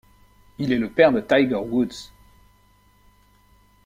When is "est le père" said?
0.73-1.11